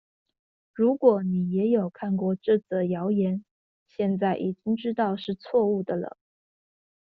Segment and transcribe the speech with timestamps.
[0.73, 3.45] 如果你也有看過這則謠言，
[3.87, 6.17] 現在已經知道是錯誤的了